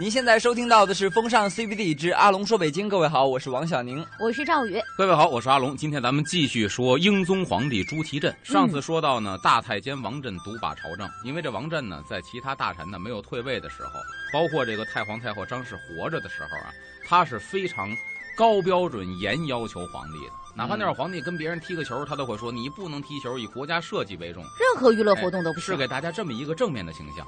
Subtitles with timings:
[0.00, 5.76] 您现在收听到的是《风尚 CBD 之阿龙说北京》，各位好，我是王小宁，我是赵宇，各位好，我是阿龙。
[5.76, 8.34] 今天咱们继续说英宗皇帝朱祁镇。
[8.42, 13.90] 上次说到呢，大太监王振独把朝政，因为这王振呢，在其他大臣呢没有退位的时候，
[14.32, 16.72] 包括这个太皇太后张氏活着的时候啊，
[17.06, 17.94] 他是非常
[18.34, 20.32] 高标准、严要求皇帝的。
[20.56, 24.42] 哪怕那会儿皇帝跟别人踢个球，他都会说你不能踢球，以国家社稷为重。
[24.58, 27.26] 任何娱乐活动都不是给大家这么一个正面的形象。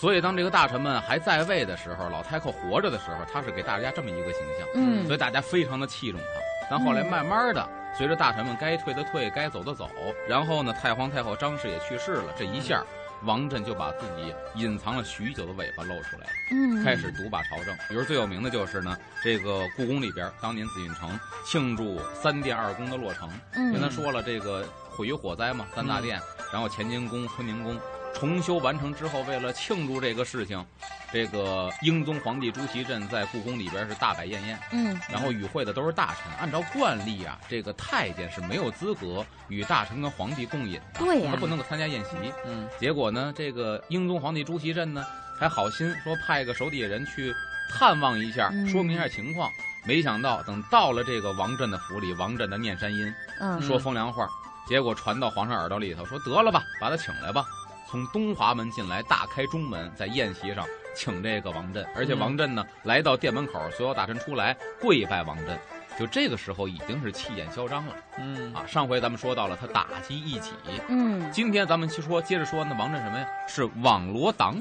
[0.00, 4.68] 所以，当这个大臣们还在位的时候，老太后活着的时候，他是给大家这么一个形象。
[4.74, 6.40] 嗯，所以大家非常的器重他。
[6.70, 9.90] 但后来慢慢的，随着大臣们该退的退，该走的走，
[10.28, 12.80] 然后呢，太皇太后张氏也去世了，这一下，
[13.24, 16.32] 王振就把自己隐藏了许久的尾巴露出来了。
[16.52, 17.74] 嗯，开始独霸朝政。
[17.88, 26.20] 比如最有名的就是呢，这个故宫里边，当年紫禁城庆祝三殿二宫的落成，嗯跟他说了这个毁于火灾嘛，三大殿，
[26.52, 27.76] 然后乾清宫、坤宁宫。
[28.14, 30.64] 重修完成之后，为了庆祝这个事情，
[31.12, 34.58] 这个英宗皇帝朱祁镇在故宫里边是大摆宴宴。
[34.72, 36.32] 嗯，然后与会的都是大臣。
[36.40, 42.10] 按照惯例啊，这个太监是没有资格与大臣跟皇帝共饮的，他不能够参加宴席。
[42.44, 45.06] 嗯，结果呢，这个英宗皇帝朱祁镇呢，
[45.38, 47.32] 还好心说派个手底下人去
[47.70, 49.48] 探望一下，说明一下情况。
[49.86, 54.28] 没想到等到了这个王振的府里，王振的念山音，嗯，说风凉话，
[54.68, 57.46] 结果传到皇上耳朵里头，说得了吧，把他请来吧。
[57.90, 65.58] 从东华门进来，大开中门，在宴席上请这个王振，而且王振呢来到殿门口，所有大臣出来跪拜王振。
[65.98, 67.94] 就这个时候已经是气焰嚣张了。
[68.18, 70.52] 嗯啊，上回咱们说到了他打击异己，
[70.88, 73.26] 嗯，今天咱们去说，接着说那王振什么呀？
[73.48, 74.54] 是网罗党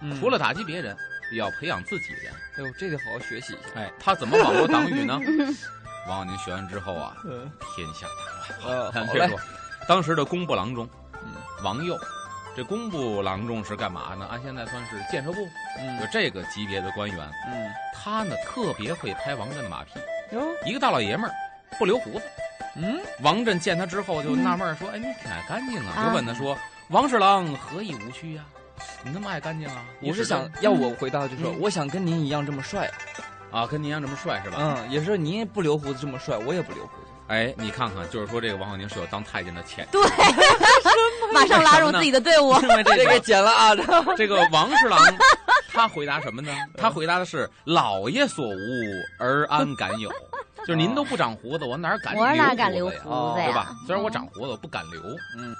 [0.00, 0.96] 羽，除了打击别人，
[1.32, 2.34] 也要培养自己人。
[2.58, 3.80] 哎呦，这得好好学习一下。
[3.80, 5.18] 哎，他怎么网罗党羽呢？
[6.08, 7.16] 王小宁学完之后啊，
[7.76, 8.92] 天下大乱。
[8.92, 9.30] 呃，好嘞。
[9.86, 10.86] 当时的工部郎中，
[11.22, 11.30] 嗯，
[11.62, 11.96] 王佑。
[12.54, 14.26] 这工部郎中是干嘛呢？
[14.30, 19.92] 按现在算是建设部，嗯，就这个级别的官员，嗯，他呢特别会拍王振的马屁，
[20.32, 21.34] 哟，一个大老爷们儿，
[21.78, 22.24] 不留胡子，
[22.76, 26.56] 嗯，王振见他之后就纳闷说：“哎，你挺爱干净啊。”就问他说
[26.90, 28.44] ：“王侍郎何以无趣呀？
[29.02, 32.90] 你那么爱干净啊？”我是想要我回答，就说我想跟您一样这么帅，
[33.50, 34.58] 啊，跟您一样这么帅是吧？
[34.60, 37.01] 嗯，也是您不留胡子这么帅，我也不留胡子。
[37.32, 40.02] 哎，你看看，就是说这个王小宁是有当太监的潜，对，
[41.32, 43.74] 马上拉入自己的队伍，因为这个剪了啊。
[44.18, 45.00] 这个 王侍郎，
[45.72, 46.52] 他回答什么呢？
[46.76, 48.54] 他回答的是“老爷所无
[49.18, 50.12] 而安敢有”，
[50.66, 53.46] 就是您都不长胡子，我哪敢我哪敢留胡子呀？
[53.46, 53.74] 对吧？
[53.86, 55.00] 虽然我长胡子，我不敢留。
[55.38, 55.56] 嗯。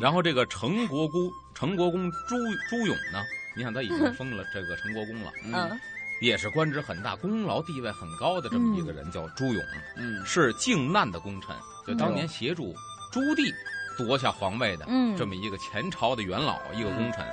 [0.00, 2.36] 然后这个陈国公，陈国公朱
[2.70, 3.20] 朱勇呢？
[3.56, 5.32] 你想他已经 封了这个陈国公了。
[5.44, 5.80] 嗯。
[6.20, 9.62] 也是官职很大、功劳地位很高的这么一个人，叫朱勇。
[9.96, 11.54] 嗯，是靖难的功臣，
[11.86, 12.74] 就当年协助
[13.12, 13.54] 朱棣
[13.98, 17.24] 夺下皇位的这么一个前朝的元老，一个功臣。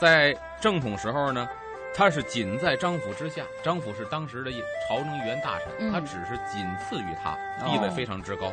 [0.00, 1.48] 在正统时候呢，
[1.94, 4.50] 他是仅在张府之下，张府是当时的
[4.88, 8.52] 朝中一员大臣，他只是仅次于他，地位非常之高。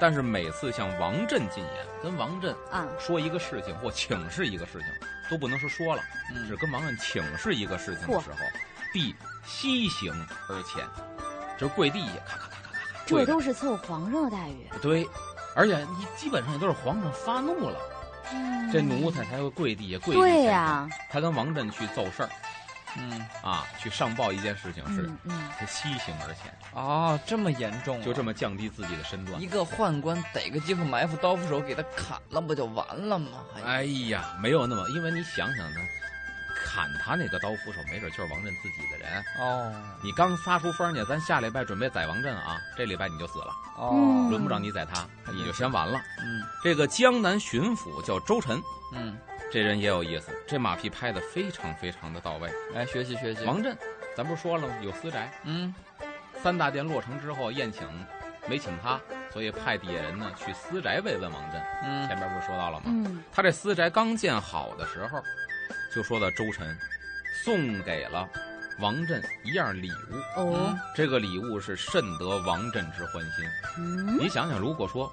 [0.00, 4.88] 但是每次向王振进言，跟王振啊说一个事情或请示一个事情，
[5.30, 6.02] 都不能说说了，
[6.48, 8.38] 只跟王振请示一个事情的时候。
[8.92, 9.14] 必
[9.44, 10.12] 西行
[10.48, 10.84] 而前，
[11.58, 12.78] 就是跪地下，咔咔咔咔咔。
[13.06, 14.68] 这都是伺候皇上的待遇。
[14.80, 15.08] 对，
[15.56, 17.78] 而且你基本上也都是皇上发怒了，
[18.32, 20.14] 嗯、这奴才才会跪地下跪。
[20.14, 22.30] 对呀，他跟王振去奏事儿，
[22.96, 26.80] 嗯啊，去上报一件事情是，嗯，他西行而前。
[26.80, 29.40] 啊，这么严重，就这么降低自己的身段。
[29.40, 33.30] 一个宦官逮个机会埋伏刀斧手给他砍了，不就完了吗？
[33.64, 35.80] 哎呀，没有那么，因为你想想呢。
[36.64, 39.72] 砍他那个刀斧手，没准就是王振自己的人哦。
[40.02, 46.00] 你刚撒出风去，咱下礼拜准备宰王振啊，这礼拜你就死了哦，轮不着你宰他，你就先完了。
[46.20, 48.62] 嗯，这个江南巡抚叫周晨，
[48.92, 49.16] 嗯，
[49.52, 52.50] 这人也有意思，这马屁拍的非常非常的到位。
[52.72, 53.44] 来学习学习。
[53.44, 53.76] 王振，
[54.16, 54.74] 咱不是说了吗？
[54.82, 55.30] 有私宅。
[55.44, 55.74] 嗯，
[56.42, 57.86] 三大殿落成之后宴请，
[58.46, 59.00] 没请他，
[59.32, 61.60] 所以派底下人呢去私宅慰问王振。
[61.84, 62.84] 嗯，前面不是说到了吗？
[62.86, 65.22] 嗯，他这私宅刚建好的时候。
[65.94, 66.76] 就说到周晨，
[67.44, 68.26] 送给了
[68.80, 73.44] 王振一样礼物哦，这个礼物是甚得王振之欢心。
[73.78, 75.12] 嗯，你想想，如果说，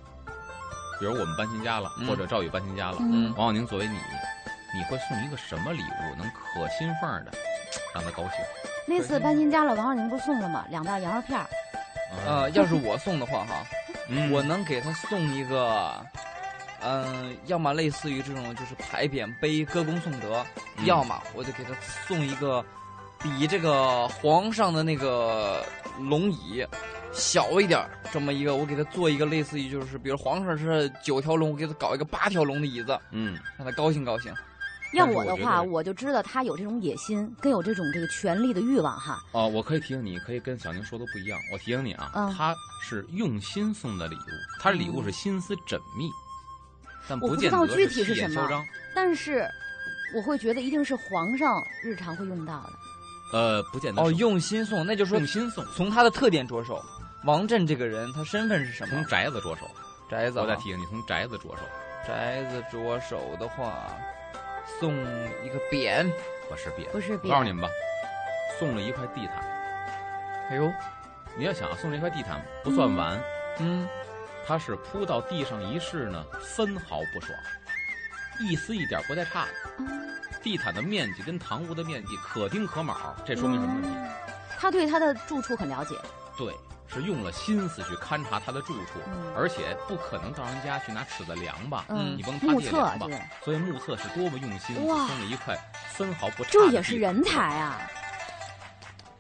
[1.00, 3.98] 比如我们搬新家了，或者赵宇搬新家了，嗯，王小宁作为你，
[4.74, 7.32] 你会送一个什么礼物能可心缝的
[7.94, 8.40] 让他高兴？
[8.88, 10.66] 那次搬新家了，王小宁不送了吗？
[10.70, 11.46] 两袋羊肉片儿。
[12.26, 13.66] 呃，要是我送的话哈，
[14.08, 15.94] 嗯、我能给他送一个。
[16.82, 20.46] 嗯，要么类似于这种就是牌匾碑歌功颂德，
[20.78, 21.74] 嗯、要么我就给他
[22.08, 22.64] 送一个
[23.22, 25.64] 比这个皇上的那个
[26.00, 26.66] 龙椅
[27.12, 34.34] 小一点这么一个，我给他做一个类似于就是比如皇上是九条龙，我给他搞一个八条龙的椅子，嗯，让他高兴高兴。
[34.94, 39.20] 要我的话，我我就知道他有这种野心，跟有这种这个权力的欲望哈。
[39.34, 41.38] 哦，我可以提醒你，可以跟小宁说的不一样。
[41.54, 46.10] 我提醒你啊，嗯他是用心送的礼物，他的礼物是心思缜密，
[47.10, 48.66] 但我不知见得道具体是是什么。
[48.96, 49.46] 但是
[50.16, 52.74] 我会觉得一定是皇上日常会用到的。
[53.38, 56.84] 呃，不见得哦，用心送，那就是说用心送，从他的特点着手。
[57.26, 59.06] 王振这个人，他身份是什么从？
[59.06, 59.70] 宅子着手。
[60.10, 60.44] 宅子啊。
[60.44, 61.64] 我再提醒你，从宅子着手，
[62.08, 63.74] 宅子着手的话，
[64.80, 64.96] 送
[65.44, 66.10] 一个匾。
[66.50, 66.90] 不是匾。
[66.92, 67.70] 不是匾我告诉你们吧，
[68.58, 69.36] 送了一块地毯。
[70.50, 70.72] 哎呦，
[71.38, 73.22] 你要想啊送这块地毯不算完，
[73.60, 73.88] 嗯，
[74.50, 77.38] 它是铺到地上一试呢，分毫不爽，
[78.42, 79.52] 一丝一点不带差的。
[79.78, 80.10] 嗯
[80.42, 83.90] 地毯的面积跟堂屋的面积可丁可卯，这说明什么问题？
[84.58, 85.96] 他对他的住处很了解。
[86.38, 86.56] 对，
[86.88, 93.08] 是用了心思去勘察他的住处，嗯而且不可能到人家去拿尺子量吧，嗯你甭他目测爹量吧，
[93.44, 95.56] 所以目测是多么用心，哇送了一块
[95.92, 97.82] 分毫不差的这，也是人才啊！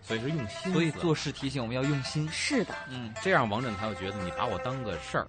[0.09, 2.27] 所以是用心，所以做事提醒我们要用心。
[2.31, 5.27] 是的，嗯，这样王震才会觉得你把我当个事儿，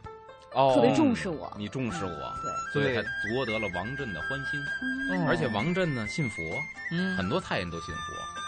[0.54, 1.52] 哦，特别重视我。
[1.58, 4.58] 你重视我，对，所以对才夺得了王震的欢心。
[5.12, 5.28] 嗯。
[5.28, 6.42] 而且王震呢信佛，
[6.92, 8.00] 嗯，很多太监都信佛。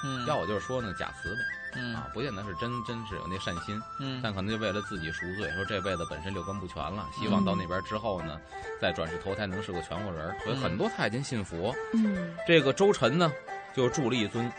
[0.05, 1.37] 嗯，要我就是说呢，假慈悲。
[1.75, 1.94] 嗯。
[1.94, 8.40] 啊，不见得是真真是有那善心，嗯，但可能就为了自己赎罪，说这辈子本身六根不全了，希望到那边之后呢，
[8.81, 10.35] 再转世投胎能是个全乎人。
[10.43, 11.75] 所以很多太监信佛。
[11.93, 12.35] 嗯。
[12.46, 13.31] 这个周晨呢，
[13.76, 14.50] 就铸了一尊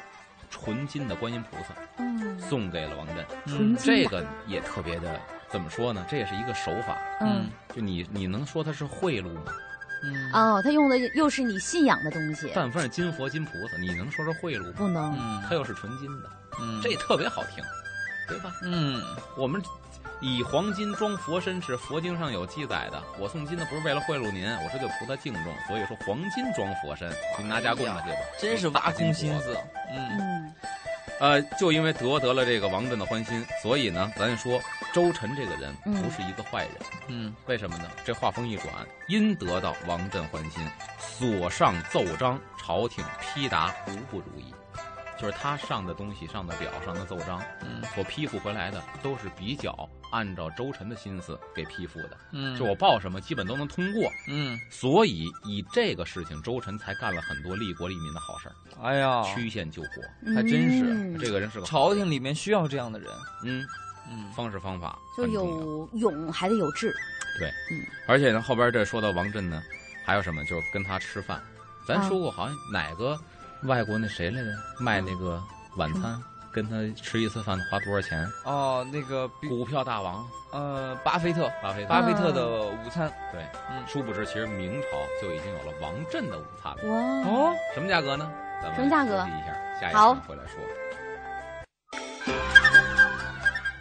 [0.53, 3.25] 纯金的观音菩萨，嗯，送给了王震。
[3.47, 5.19] 嗯纯金这个也特别的，
[5.49, 6.05] 怎么说呢？
[6.07, 6.95] 这也是一个手法。
[7.21, 9.51] 嗯就你你能说它是贿赂吗？
[10.05, 14.73] 嗯哦，他用的又是你信仰的东西，但凡是金佛金菩萨，你能说是贿赂吗？
[14.77, 15.17] 不能。
[15.17, 16.29] 嗯，它又是纯金的，
[16.61, 17.63] 嗯这特别好听，
[18.27, 18.51] 对吧？
[18.61, 19.01] 嗯
[19.35, 19.59] 我们
[20.21, 23.03] 以黄金装佛身是佛经上有记载的。
[23.19, 28.17] 我送金的不是为了贿赂您，我是对菩萨敬重，所以说黄金装佛身，您拿家供着去吧。
[28.39, 29.57] 真是挖空心思。
[29.91, 30.53] 嗯嗯
[31.19, 34.59] 呃，就因为得得了这个王振的欢心，所以呢，咱说
[34.91, 36.73] 周晨这个人嗯不是一个坏人。
[37.07, 37.89] 嗯为什么呢？
[38.03, 38.67] 这话锋一转，
[39.07, 40.67] 因得到王振欢心，
[40.99, 44.52] 所上奏章，朝廷批答无不如意。
[45.23, 52.17] 就是他上的东西、上的表、上的奏章，嗯所批复回来的都是比较按照周晨的心思给批复的。
[52.33, 54.11] 嗯，就我报什么，基本都能通过。
[54.27, 60.03] 嗯，所以以这个事情，周晨才干了很多利国利民的好事儿，哎呀，曲线救国。
[60.25, 63.09] 嗯，还真是嗯这个人是个朝廷里面需要这样的人。
[63.45, 63.65] 嗯
[64.11, 66.93] 嗯方式方法就有勇还得有志。
[68.07, 69.63] 而且呢，后边这说到王震呢，
[70.05, 70.43] 还有什么？
[70.43, 71.41] 就是跟他吃饭。
[71.87, 73.17] 咱啊说过，好像哪个
[73.65, 74.49] 外国那谁来着，
[74.79, 75.41] 卖那个
[75.77, 76.21] 晚餐，
[76.51, 78.27] 跟他吃一次饭花多少钱？
[78.45, 81.89] 哦，那个股票大王呃，巴菲特，巴菲特。
[81.89, 83.11] 巴菲特的午餐。
[83.31, 84.87] 对，嗯殊不知其实明朝
[85.21, 86.83] 就已经有了王振的午餐了。
[86.91, 86.97] 哇
[87.29, 88.29] 哦，什么价格呢？
[88.61, 90.59] 咱们什么价格一下，下一好场回来说。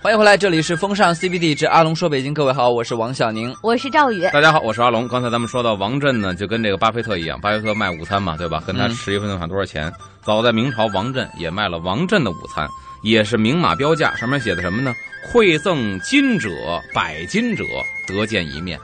[0.02, 3.54] 欢迎回来，这里是风尚 CBD 之阿龙说北京，各位好，我是王小宁。
[3.62, 4.28] 我是赵宇。
[4.32, 5.06] 大家好，我是阿龙。
[5.06, 8.60] 刚才咱们说到王震呢，就跟这个巴菲特一样，巴菲特卖午餐嘛，对吧？
[8.66, 9.92] 跟他嗯吃一份饭多少钱？
[10.20, 12.66] 早在明朝，王震也卖了王震的午餐，
[13.04, 14.92] 也是明码标价，上面写的什么呢？
[15.32, 16.50] 馈赠金者
[16.92, 17.62] 百金者
[18.08, 18.76] 得见一面，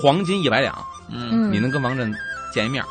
[0.00, 0.72] 黄金一百两，
[1.10, 2.14] 嗯，嗯，你能跟王震
[2.54, 2.84] 见一面？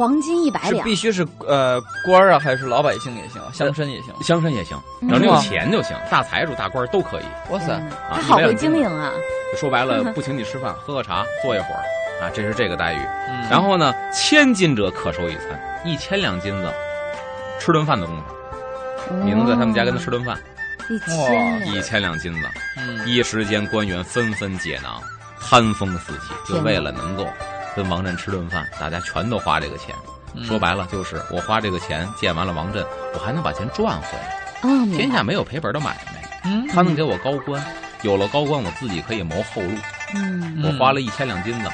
[0.00, 4.14] 黄金一百两必，须是呃官儿啊，还是老百姓也行，乡绅也行。
[4.22, 7.24] 乡绅也行，嗯只要你有钱就行，大财主、大官都可以。
[7.50, 9.12] 哇塞，嗯他好会经营啊。
[9.58, 11.84] 说白了， 不请你吃饭，喝个茶，坐一会儿
[12.24, 12.98] 啊，这是这个待遇。
[13.28, 16.72] 嗯然后呢，千金者可收一餐，一千两金子，
[17.58, 20.34] 吃顿饭的功夫，你能在他们家跟他吃顿饭，
[20.88, 24.98] 一哇千两，一千两金子，嗯一时间官员纷纷解囊，
[25.38, 27.26] 寒风四起，就为了能够
[27.74, 29.94] 跟王震吃顿饭，大家全都花这个钱。
[30.32, 34.38] 嗯说白了，就是我花这个钱见完了王震，我还能把钱赚回来。
[34.62, 37.60] 啊，明白天下没有赔本的买卖，嗯，他能给我高官，
[38.02, 39.72] 有了高官，我自己可以谋后路。
[40.14, 41.68] 嗯嗯我花了一千两金子，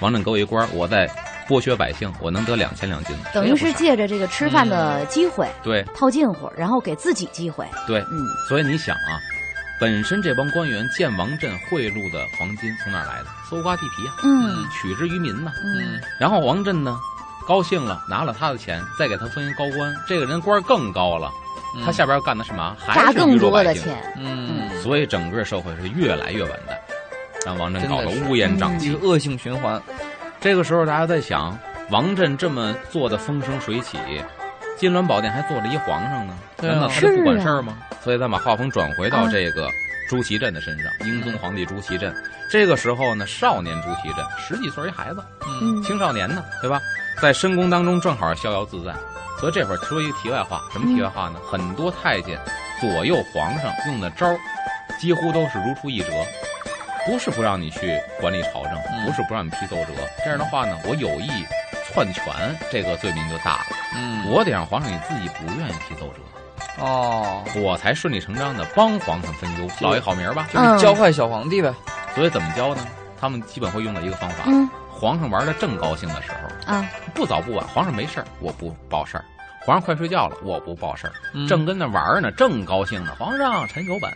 [0.00, 1.10] 王震给我一官，我在
[1.48, 7.66] 剥削百姓，我能得两千两金子，等于是借着这个吃饭的机会对套近乎，然后给自己机会。
[7.88, 9.18] 对，嗯，所以你想啊，
[9.78, 13.26] 本身这帮官员见王振贿赂的黄金从哪儿来的？
[13.50, 16.98] 搜刮地皮啊，嗯取之于民呐、嗯，然后王振呢，
[17.46, 21.30] 高兴了，拿了他的钱，再给他封一高官，这个人官儿更高了，
[21.76, 22.74] 嗯他下边干的是嘛？
[22.78, 23.74] 还榨是更多的。
[23.74, 23.94] 钱。
[24.16, 26.78] 嗯，所以整个社会是越来越完蛋，
[27.44, 28.94] 让王振搞得乌烟瘴嗯气。
[28.94, 29.80] 恶性循环。
[30.40, 31.56] 这个时候，大家在想，
[31.90, 33.98] 王振这么做的风生水起，
[34.78, 37.74] 金銮宝殿还坐着一皇上呢，难道他就不管事儿吗？
[38.06, 39.68] 所以咱把画风转回到啊这个
[40.08, 40.92] 朱祁镇的身上。
[41.00, 42.14] 英宗皇帝朱祁镇，
[42.48, 46.80] 这个时候呢，少年朱祁镇十几岁一孩子，嗯青少年呢，对吧？
[47.20, 48.94] 在深宫当中正好逍遥自在。
[49.40, 51.40] 所以这会儿说一个题外话，什么题外话呢？
[51.50, 52.38] 很多太监
[52.80, 54.38] 左右皇上用的招儿，
[55.00, 56.12] 几乎都是如出一辙。
[57.04, 59.92] 不是不让你去管理朝政，嗯不是不让你批奏折。
[60.24, 61.28] 这样的话呢，我有意
[61.92, 62.24] 篡权，
[62.70, 63.66] 这个罪名就大了。
[63.96, 66.20] 嗯，我得让皇上你自己不愿意批奏折，
[66.78, 70.46] 哦，我才顺理成章的帮皇上分忧，老爷好名儿吧。
[70.52, 71.72] 就是教坏小皇帝呗。
[72.14, 72.86] 所以怎么教呢？
[73.18, 76.30] 他们基本会用到一个方法：嗯皇上玩的正高兴的时
[76.66, 79.24] 候，啊，不早不晚，皇上没事儿，我不报事儿；
[79.64, 81.12] 皇上快睡觉了，我不报事儿。
[81.34, 84.10] 嗯正跟那玩儿呢，正高兴呢，皇上臣有本。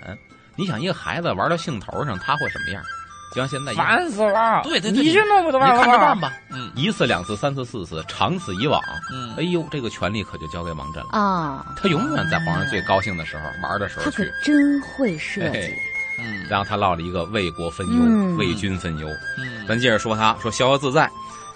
[0.57, 2.83] 你想一个孩子玩到兴头上，他会什么样？
[3.31, 4.63] 就像现在烦死了。
[4.65, 6.33] 对对对你这弄不得你看着办吧。
[6.51, 8.81] 嗯一次、两次、三次、四次，长此以往，
[9.13, 11.11] 嗯哎呦，这个权力可就交给王振了。
[11.11, 15.75] 啊，他永远在皇上最高兴的时候玩的时候他可，真会设嘿计。
[16.23, 19.09] 嗯然后他落了一个为国分忧、嗯为君分忧。
[19.39, 21.11] 嗯咱接着说他，说逍遥自在，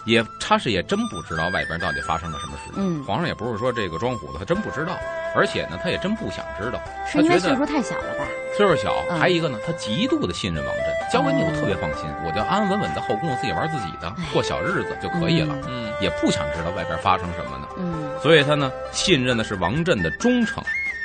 [0.06, 2.74] 也他是也真不知道外边到底发生了什么事情。
[2.76, 4.96] 嗯皇上也不是说这个装糊涂，他真不知道，
[5.34, 6.80] 而且呢，他也真不想知道。
[7.06, 8.24] 是因为他觉得岁数太小了吧？
[8.56, 17.68] 岁数小，嗯还一个呢，他极度的信任王振，交给你我特别放心，我就安安稳稳在后宫，我自己玩自己的，过小日子就可以了，嗯也不想知道外边发生什么呢。
[17.76, 20.62] 嗯所以他呢，信任的是王振的忠诚，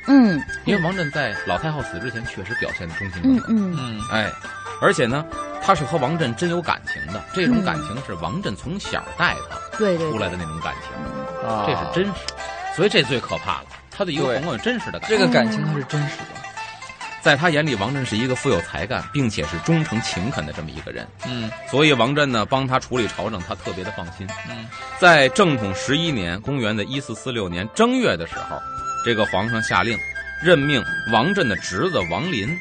[0.08, 3.46] 嗯因为王振在老太后死之前确实表现的忠心耿耿。
[3.50, 4.32] 嗯嗯嗯哎，
[4.82, 5.26] 而且呢，
[5.62, 12.22] 他是和王振真有感情的，这种嗯感情是王振从小带他对对对出来的那种感情，啊，这是真实，
[12.76, 13.66] 所以这最可怕了。
[13.92, 16.26] 他的一个对朋友真实的感情，这个感情他是真实的。
[17.22, 21.06] 在他眼里，王振是一个富有才干，并且是忠诚勤恳的这么一个人。
[21.28, 24.26] 嗯所以王振呢帮他处理朝政，他特别的放心。
[24.50, 24.66] 嗯
[25.00, 28.58] 在正统十一年，公元的一四四六年正月的时候，
[29.04, 29.98] 这个皇上下令
[30.42, 30.82] 任命
[31.12, 32.58] 王振的侄子王林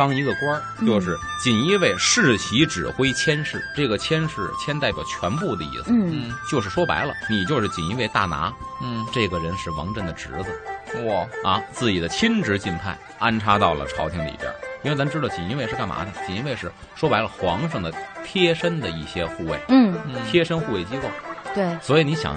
[0.00, 3.62] 当一个官儿，嗯就是锦衣卫世袭指挥千事。
[3.76, 8.50] 这个千事千代表全部的意思，嗯嗯就是说白了，你就是锦衣卫大拿。
[8.82, 14.50] 嗯，这个人是王振的侄子哇，啊，自己的亲侄进派，安插到了朝廷里边。
[14.82, 16.10] 因为咱知道锦衣卫是干嘛的？
[16.26, 17.92] 锦衣卫是说白了皇上的
[18.24, 19.60] 贴身的一些护卫。
[19.68, 21.10] 嗯，嗯贴身护卫机构。
[21.54, 22.34] 对，所以你想，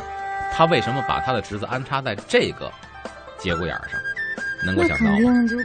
[0.51, 2.70] 他为什么把他的侄子安插在这个
[3.39, 3.98] 节骨眼儿上？
[4.65, 5.12] 能够想到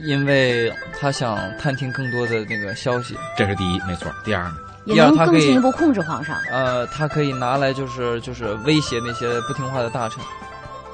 [0.05, 4.11] 因为他想探听更多的那个消息，这是第一，没错。
[4.25, 4.57] 第二呢？
[4.85, 6.37] 也能更第二他可以进一步控制皇上。
[6.51, 10.19] 呃，他可以拿来就是就是威胁那些不听话的大臣。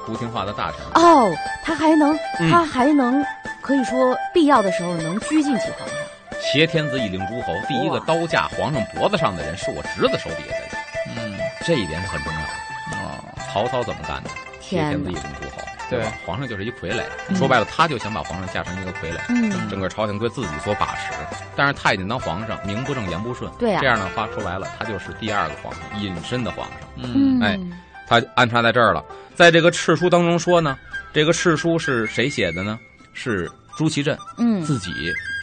[0.05, 1.33] 不听话的大臣，哦，
[1.63, 3.25] 他还能，嗯他还能，
[3.59, 5.97] 可以说必要的时候能拘禁起皇上。
[6.39, 10.69] 挟天子以令诸侯，第一个刀架皇上脖子上的人是我侄子手底下的人，
[11.17, 12.97] 嗯这一点是很重要的。
[12.97, 13.17] 啊，
[13.51, 14.29] 曹操怎么干的？
[14.61, 15.13] 挟天天子以！
[15.15, 16.13] 令诸侯，对吧？
[16.25, 19.19] 皇上就是一傀儡，嗯说白了，他就想把皇上架成一个傀儡。
[19.29, 21.13] 嗯，整个朝廷归自己所把持，
[21.55, 23.51] 但是太监当皇上，名不正言不顺。
[23.59, 26.77] 对呀这样的话说白了，他就是第二个皇上，隐身的皇上。
[26.97, 27.59] 嗯嗯，哎
[28.07, 29.03] 他安插在这儿了。
[29.33, 30.77] 在这个敕书当中说呢，
[31.13, 32.79] 这个敕书是谁写的呢？
[33.13, 34.91] 是朱祁镇嗯自己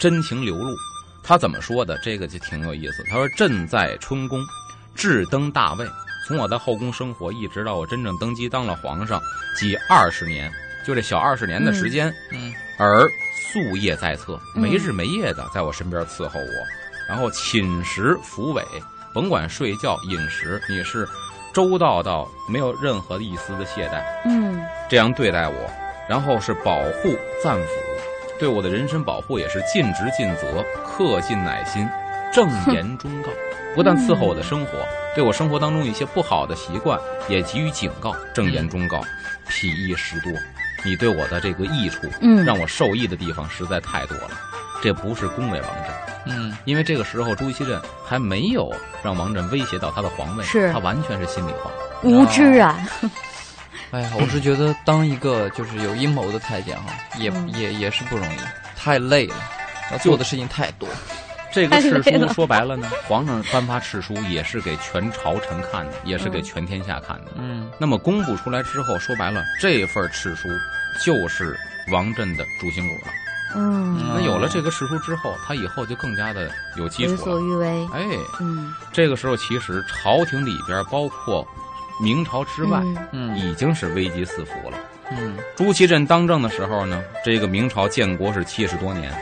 [0.00, 0.75] 真情流露。
[1.25, 1.96] 他怎么说的？
[2.02, 3.04] 这个就挺有意思。
[3.08, 4.44] 他说：“朕在春宫，
[4.94, 5.87] 至登大位，
[6.26, 9.20] 从我在后宫生活，一直到我真正登基当了皇上，
[9.56, 10.50] 即二十年，
[10.86, 13.08] 就这小二十年的时间，嗯而
[13.52, 16.66] 夙夜在侧，嗯没日没夜的在我身边伺候我，
[17.08, 18.64] 然后寝食服委，
[19.12, 21.06] 甭管睡觉饮食，你是
[21.52, 25.70] 周到到没有任何一丝的懈怠，嗯这样对待我，
[26.08, 27.68] 然后是保护赞抚，
[28.38, 31.86] 对我的人身保护也是尽职尽责，恪尽乃心，
[32.32, 33.28] 正言 忠告。
[33.74, 34.72] 不但伺候我的生活，
[35.14, 36.98] 对我生活当中一些不好的习惯
[37.28, 39.02] 也给予警告，正言忠告，
[39.48, 40.32] 痞益实多。
[40.84, 44.30] 你对我的这个益处，嗯，让我受益的地方实在太多了。
[44.82, 45.94] 这不是恭维王振，
[46.26, 51.70] 嗯因为这个时候朱祁镇还没有让王振威胁到他的皇位，是他完全是心里话。
[52.02, 52.76] 无知啊，
[53.92, 58.38] 哎呀，我是觉得当一个就是有阴谋的太监哈，也嗯也也是不容易，
[58.76, 59.36] 太累了，
[59.92, 60.88] 要做的事情太多。
[61.52, 67.32] 这个敕书说白了呢，皇上颁发敕书也是给全朝臣看的，也是给全天下看的。
[67.37, 70.49] 嗯那么公布出来之后，说白了，这份敕书
[71.04, 71.56] 就是
[71.92, 73.12] 王振的主心骨了。
[73.54, 77.40] 嗯，那有了这个敕书之后，他以后就更加的有基为所础了。
[77.42, 77.88] 欲为。
[77.92, 78.02] 哎，
[78.40, 81.47] 嗯，这个时候其实朝廷里边，包括
[82.02, 82.80] 明朝之外，
[83.12, 84.78] 嗯嗯已经是危机四伏了。
[85.11, 89.12] 嗯朱祁镇当政的时候呢，这个明朝建国是七十多年，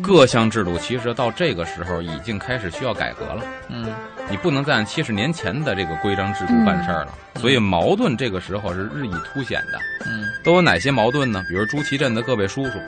[0.00, 3.42] 各项制度其实到这个时候已经开始需要改革了。
[3.68, 3.92] 嗯。
[4.30, 9.78] 你不能再按七十年前的这个规章制度办事儿了，所以矛盾这个时候是日益凸显的。
[10.06, 10.24] 嗯。
[10.42, 11.44] 都有哪些矛盾呢？
[11.48, 12.78] 比如朱祁镇的各位叔叔，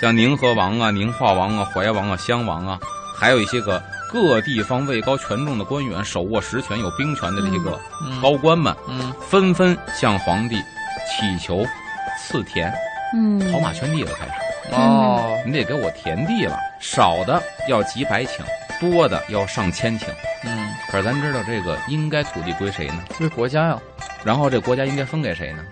[0.00, 2.78] 像宁河王啊、宁化王啊、怀王啊、襄王啊，
[3.18, 8.22] 还有一些个各地方位高权重的官员，手握实权、有兵权的这些个嗯。
[8.22, 9.12] 高官们，嗯。
[9.20, 11.66] 纷纷向皇帝祈求
[12.18, 12.72] 赐田，
[13.14, 14.32] 嗯，跑马圈地了，开始。
[14.72, 18.40] 哦你得给我田地了，少的要几百顷，
[18.80, 20.06] 多的要上千顷。
[20.44, 23.04] 嗯，可是咱知道这个应该土地归谁呢？
[23.18, 23.78] 归国家呀，
[24.24, 25.62] 然后这国家应该分给谁呢？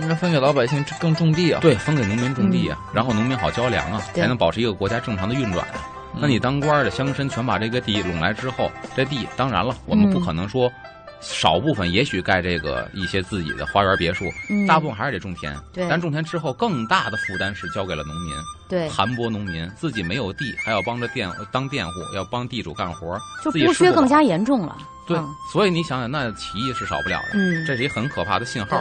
[0.00, 1.60] 应该分给老百姓更种地啊。
[1.60, 5.74] 对，分给农民种地啊，然后农民好交粮啊，才能保持一个国家正常的运转啊。
[6.14, 10.72] 嗯那你当官的乡绅全把这个地拢来之后，这地当然了，我们不可能说
[11.20, 14.66] 少部分也许盖这个一些自己的花园别墅，嗯。
[14.66, 15.54] 大部分还是得种田。
[15.72, 15.88] 对。
[15.88, 18.34] 但种田之后，更大的负担是交给了农民，
[18.68, 24.76] 对，盘剥农民，自己没有地，还要帮着佃当佃户，要帮地主干活，就自己吃不饱剥削更加严重了。
[25.06, 28.80] 对嗯，所以你想想，那起义是少不了的，嗯，这是一很可怕的信号。，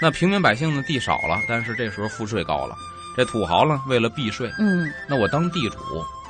[0.00, 2.76] 那平民百姓呢，地少了，但是这时候赋税高了，
[3.16, 4.92] 这土豪呢，为了避税，嗯。
[5.08, 5.78] 那我当地主，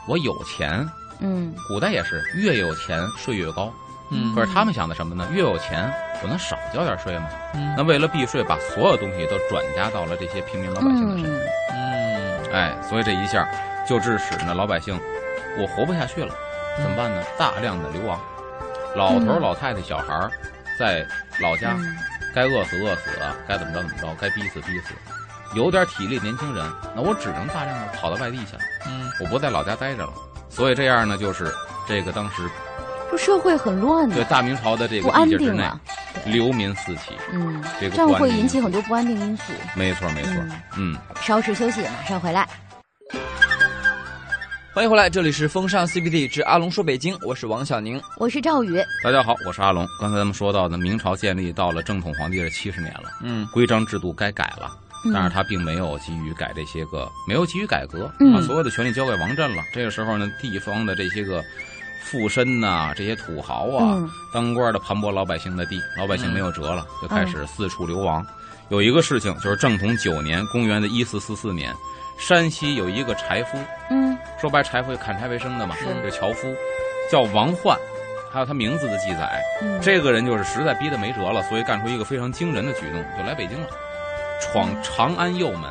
[0.06, 0.88] 我有钱，
[1.20, 1.52] 嗯。
[1.66, 3.72] 古代也是越有钱税越高。
[4.12, 5.26] 嗯可是他们想的什么呢？
[5.32, 5.92] 越有钱，
[6.22, 7.28] 我能少交点税吗？
[7.54, 11.40] 嗯那为了避税，把所有东西都转嫁到了这些平民老百姓的身上。
[11.40, 13.48] 嗯嗯哎，所以这一下
[13.88, 14.98] 就致使呢老百姓，
[15.58, 16.34] 我活不下去了，
[16.76, 17.22] 怎么办呢？
[17.38, 18.20] 大量的流亡，
[18.94, 20.30] 老头老太太、小孩儿，
[20.78, 21.06] 在
[21.40, 21.96] 老家嗯
[22.34, 23.10] 该饿死饿死，
[23.48, 24.94] 该怎么着怎么着，该逼死逼死。
[25.54, 26.64] 有点体力年轻人，
[26.94, 30.12] 那我只能大量的跑到外地去了，嗯我不在老家待着了。
[30.50, 31.50] 所以这样呢，就是
[31.88, 32.42] 这个当时
[33.12, 35.78] 就社会很乱的，对大明朝的这个不安定啊。
[36.24, 37.12] 流民四起。
[37.30, 39.52] 嗯，这个这样会引起很多不安定因素。
[39.76, 40.32] 没错，没错。
[40.78, 42.48] 嗯嗯，稍事休息，马上回来。
[44.72, 48.00] 欢迎回来，这里是风尚 CBD 之阿龙说北京，我是王小宁。
[48.16, 48.82] 我是赵宇。
[49.04, 49.86] 大家好，我是阿龙。
[50.00, 54.78] 刚才咱们说到的，明朝建立到了正统皇帝是七十年了，嗯规章制度该改了。
[55.04, 59.60] 嗯但是他并没有急于改这些个，没有急于改革，嗯把所有的权力交给王振了。
[59.74, 61.42] 这个时候呢，地方的这些个
[62.02, 68.24] 富绅呐、这些土豪啊，嗯当官的盘剥老百姓的地，老百姓没有辙了，就开始四处流亡。
[68.68, 71.74] 有一个事情就是正统九年，公元的一四四四年，
[72.18, 73.58] 山西有一个柴夫，
[73.90, 76.52] 嗯说白柴夫砍柴为生的嘛，是这樵夫
[77.10, 77.78] 叫王焕，
[78.32, 79.42] 还有他名字的记载。
[79.62, 83.66] 嗯，这个人就是实在逼得没辙了，所以干出一个非常惊人的举动，就来北京了，
[84.40, 85.70] 闯长安右门。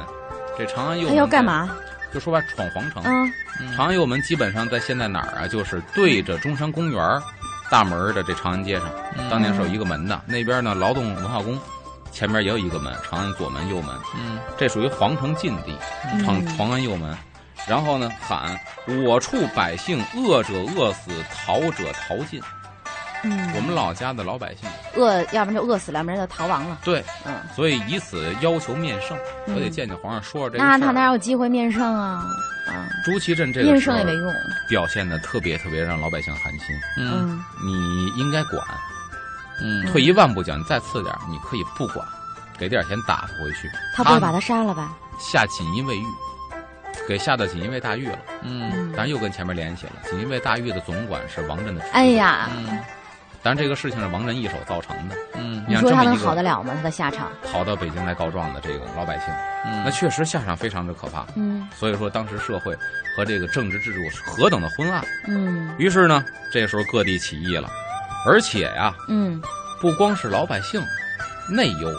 [0.57, 1.43] 这长安右门他要干？
[1.43, 1.69] 嘛？
[2.13, 3.03] 就说白，闯皇城。
[3.05, 3.33] 嗯
[3.75, 5.47] 长安右门基本上在现在哪儿啊？
[5.47, 7.21] 就是对着中山公园儿
[7.69, 10.19] 大门的这长安街上，嗯当年是有一个门的。
[10.25, 11.59] 那边呢，劳动文化宫
[12.11, 15.77] 前面也有一个门，长安左门、右门，嗯这属于皇城禁地，
[16.23, 17.15] 闯长长安右门。
[17.67, 18.59] 然后呢，喊
[19.05, 22.41] 我处百姓饿者饿死，逃者逃尽。
[23.23, 26.79] 嗯，我们老家的老百姓，饿，要不然就饿死了，要不然就逃亡了。
[26.83, 30.77] 对，嗯，所以以此要求面圣，嗯我得见见皇上说说这个事那。
[30.79, 32.23] 他哪有机会面圣啊？
[32.67, 34.33] 啊，朱祁镇这个面圣也没用。
[34.69, 36.75] 表现的特别特别让老百姓寒心。
[36.97, 38.65] 嗯嗯你应该管，
[39.61, 42.05] 嗯退一万步讲，你再次点，你可以不管，
[42.57, 43.69] 给点钱打发回去。
[43.95, 44.95] 他不会把他杀了吧？
[45.19, 46.05] 下锦衣卫狱，
[47.07, 48.17] 给下到锦衣卫大狱了。
[48.41, 51.83] 嗯嗯，当然又跟前面联系了，锦衣卫大狱的总管是王振的。
[51.91, 52.79] 哎，呀，嗯
[53.43, 55.15] 当然这个事情是王仁一手造成的。
[55.35, 56.73] 嗯你说他能像这么好得了吗？
[56.75, 57.29] 他的下场？
[57.51, 59.33] 跑到北京来告状的这个老百姓，
[59.65, 61.25] 嗯，那确实下场非常之可怕。
[61.35, 62.75] 嗯所以说，当时社会
[63.15, 65.03] 和这个政治制度是何等的昏暗。
[65.27, 67.69] 嗯于是呢，这时候各地起义了，
[68.27, 69.41] 而且呀，嗯
[69.81, 70.81] 不光是老百姓
[71.49, 71.89] 内忧，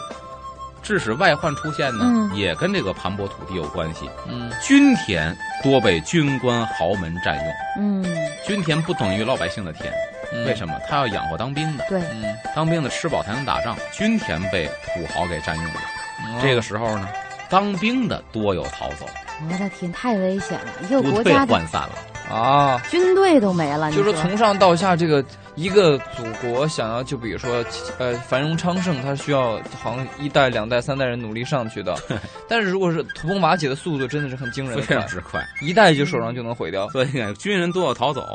[0.81, 4.09] 致使外患出现呢，嗯也跟这个盘剥土地有关系。
[4.29, 7.45] 嗯军田多被军官豪门占用，
[7.79, 8.05] 嗯，
[8.45, 9.91] 军田不等于老百姓的田，
[10.33, 10.73] 嗯为什么？
[10.89, 15.81] 他要养活当兵的，对，嗯当兵的吃饱才能打仗，军田被土豪给占用了。
[16.25, 17.07] 嗯这个时候呢，
[17.49, 19.05] 当兵的多有逃走，
[19.49, 20.67] 我的天，太危险了！
[20.83, 21.93] 一个国家的涣散了。
[22.31, 25.23] 啊，军队都没了，就是从上到下，这个
[25.55, 27.63] 一个祖国想要就比如说
[27.99, 31.93] 呃繁荣昌盛，它需要好像一代、两代、三代人努力上去的。
[32.47, 36.87] 但是如果是土崩瓦解的速度，真的是很惊人的非常，之快，一代就手上就能毁掉。
[36.89, 38.25] 所以，军人多有逃走。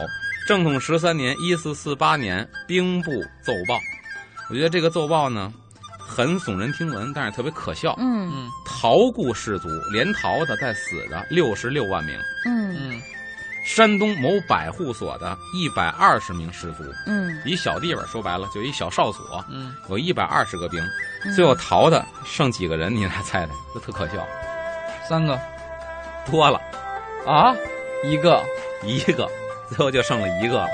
[0.49, 3.11] 正统十三年（一四四八年），兵部
[3.43, 3.79] 奏报，
[4.49, 5.53] 我觉得这个奏报呢，
[5.99, 7.95] 很耸人听闻，但是特别可笑。
[7.99, 8.33] 嗯。
[8.33, 12.75] 嗯逃故士卒，连逃的带死的六十六万名，嗯。
[12.81, 12.99] 嗯
[13.63, 19.75] 山东某百户所的一百二十名士卒，嗯，一小地方说白了就一小哨所，嗯。
[19.91, 20.83] 有一百二十个兵，
[21.27, 21.35] 嗯。
[21.35, 22.97] 最后逃的剩几个人？
[22.97, 24.27] 你来猜猜，这特可笑，
[25.07, 25.39] 三个。
[26.31, 26.59] 多了，
[27.27, 27.55] 啊，
[28.03, 28.43] 一个。
[28.83, 29.29] 一个，
[29.69, 30.69] 最后就剩了一个了，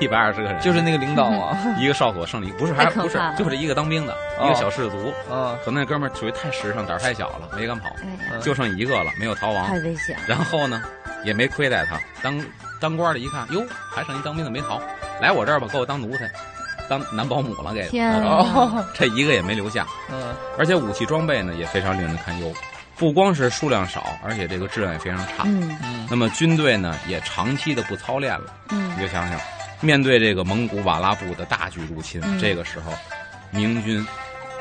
[0.00, 1.56] 一百二十个人，就是那个领导嘛。
[1.78, 7.90] 一个哨所剩了一个，不是还不是就是一个当兵的，哦一个小士卒，嗯，可能那哥们儿属于太实诚，胆儿太小了，没敢跑，
[8.40, 9.78] 就剩一个了，没有逃亡太。
[9.80, 10.16] 危险。
[10.26, 10.82] 然后呢，
[11.24, 12.42] 也没亏待他，当
[12.80, 14.80] 当官的一看，哟，还剩一当兵的没逃，
[15.20, 16.30] 来我这儿吧，给我当奴才，
[16.88, 17.88] 当男保姆了给。
[18.94, 22.52] 这一个也没留下，嗯而且武器装备呢也非常令人堪忧，
[22.98, 25.44] 不光是数量少，而且这个质量也非常差。
[25.46, 29.40] 嗯嗯那么军队呢也长期的不操练了，嗯你就想想，
[29.80, 32.92] 面对这个蒙古瓦剌部的大举入侵，嗯这个时候
[33.50, 34.04] 明军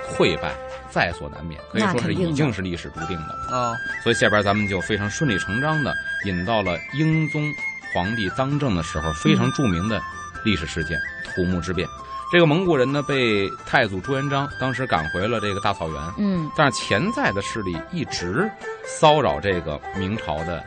[0.08, 0.54] 溃败
[0.92, 3.58] 在所难免，可以说是已经是历史注定的了。
[3.58, 5.94] 啊所以下边咱们就非常顺理成章的
[6.26, 7.52] 引到了英宗
[7.94, 10.02] 皇帝当政的时候非常著名的
[10.46, 10.98] 历史事件——
[11.34, 11.88] 土木之变。
[12.30, 16.52] 这个蒙古人呢，被太祖朱元璋当时赶回了这个大草原，嗯。
[16.58, 18.50] 但是潜在的势力一直
[18.86, 20.62] 骚扰这个明朝的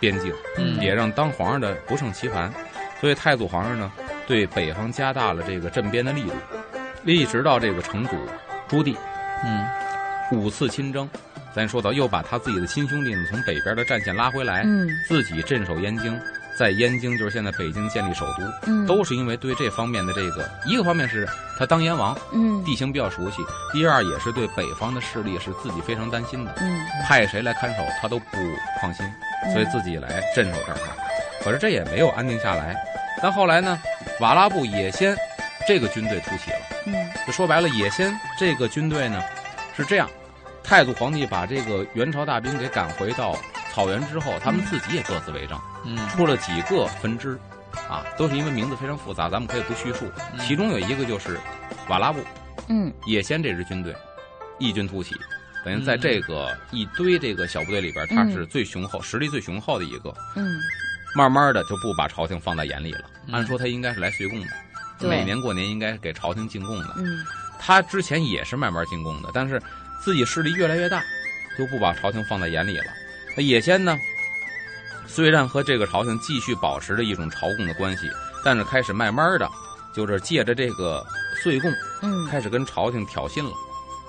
[0.00, 0.80] 边境，嗯。
[0.80, 2.52] 也让当皇上的不胜其烦。
[2.98, 3.92] 所以太祖皇上呢，
[4.26, 6.32] 对北方加大了这个镇边的力度，
[7.04, 8.16] 一直到这个成祖
[8.66, 8.96] 朱棣
[9.44, 9.66] 嗯。
[10.30, 11.06] 五次亲征，
[11.54, 14.88] 咱说到又把他自己的亲兄弟呢从北边的战线拉回来，嗯。
[15.06, 16.18] 自己镇守燕京，
[16.58, 21.26] 在燕京就是现在北京建立首都，嗯，都是因为对这方面的这个一个方面是
[21.58, 28.36] 他当燕王，嗯地形比较熟悉；第二也是对北方的势力是自己非常担心的，嗯，派谁来看守他都不
[28.80, 29.04] 放心，
[29.52, 30.78] 所以自己来镇守这儿。
[31.42, 32.76] 可是这也没有安定下来。
[33.22, 33.80] 但后来呢，
[34.20, 35.16] 瓦剌部也先
[35.66, 36.56] 这个军队突起了。
[36.86, 36.94] 嗯
[37.26, 39.22] 就说白了，也先这个军队呢
[39.76, 40.10] 是这样，
[40.62, 43.36] 太祖皇帝把这个元朝大兵给赶回到
[43.72, 45.71] 草原之后，他们自己也各自为政，嗯
[46.10, 47.38] 出了几个分支，
[47.88, 50.10] 啊，都是因为名字非常复杂，咱们可以不叙述。
[50.32, 51.38] 嗯其中有一个就是
[51.88, 52.20] 瓦剌部，
[52.68, 53.94] 嗯也先这支军队
[54.58, 55.14] 异军突起，
[55.64, 60.14] 等于在这个一堆这个小部队里边，他是最雄厚、实力最雄厚的一个。
[60.36, 60.46] 嗯
[61.14, 66.94] 慢慢的就不把朝廷放在眼里了，嗯按说他应该是来随贡的，每年过年应该给朝廷进贡的。
[66.96, 67.24] 嗯
[67.58, 69.60] 他之前也是慢慢进贡的，但是
[70.02, 71.02] 自己势力越来越大，
[71.58, 72.84] 就不把朝廷放在眼里了。
[73.36, 73.96] 那野先呢，
[75.06, 78.10] 虽然和这个朝廷继续保持着一种朝贡的关系，
[78.44, 79.48] 但是开始慢慢的，
[79.94, 81.04] 就是借着这个
[81.42, 81.70] 岁贡，
[82.02, 83.52] 嗯开始跟朝廷挑衅了。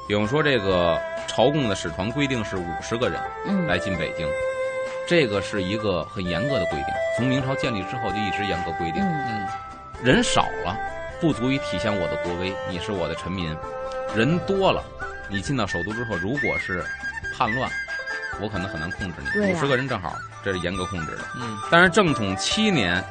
[0.08, 4.27] 比方说，这个朝贡的使团规定是五十个人嗯来进北京，
[5.08, 9.03] 这个是一个很严格的规定，从明朝建立之后就一直严格规定。
[10.03, 10.77] 人少了，
[11.21, 13.56] 不足以体现我的国威，你是我的臣民；
[14.13, 14.84] 人多了，
[15.29, 16.84] 你进到首都之后，如果是
[17.38, 17.69] 叛乱，
[18.41, 19.54] 我可能很难控制你。
[19.54, 21.24] 五十个人正好，这是严格控制的。
[21.36, 23.04] 嗯但是正统七年，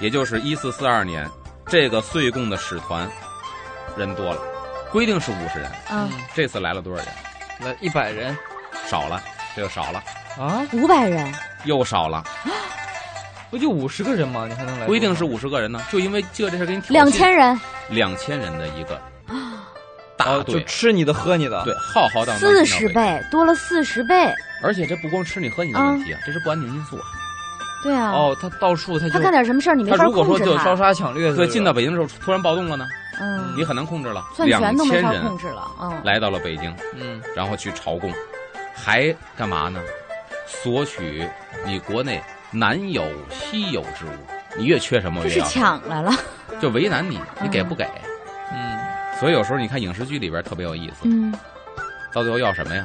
[0.00, 1.28] 也就是一四四二年，
[1.66, 3.08] 这个岁贡的使团
[3.96, 4.40] 人多了，
[4.90, 7.08] 规定是五十人，嗯这次来了多少人？
[7.60, 8.36] 来一百人
[8.86, 9.22] 少了，
[9.54, 10.02] 这就少了，
[10.38, 11.32] 啊，五百人，
[11.64, 12.24] 又少了。
[13.50, 14.46] 不就五十个人吗？
[14.48, 14.86] 你还能来？
[14.86, 19.00] 规定是五十个人呢，就因为这这事儿给你两千人，两千人的一个
[20.24, 21.62] 大哦，就，吃你的喝你的。
[21.64, 24.32] 对，浩浩荡荡四十倍多了四十倍。
[24.62, 27.02] 而且这不光吃你喝你的问题啊，这是不安定因素啊。
[27.82, 30.50] 对啊，哦，他到处他就他干点什么事儿你没法他如果控制他。
[30.50, 32.86] 说就烧杀抢掠，对，进到北京的时候突然暴动了呢，
[33.18, 34.22] 嗯，你很难控制了。
[34.36, 35.70] 篡两权都没法千人控制了。
[35.80, 38.12] 嗯，来到了北京，嗯然后去朝贡，
[38.74, 39.80] 还干嘛呢？
[40.46, 41.26] 索取
[41.64, 44.10] 你国内难有稀有之物，
[44.58, 46.12] 你越缺什么我这是越要，抢来了。
[46.60, 47.84] 就为难你，你给嗯不给？
[47.84, 48.10] 嗯
[49.20, 51.32] 所以有时候你看影视剧里边特别有意思，嗯，
[52.12, 52.84] 到最后要什么呀？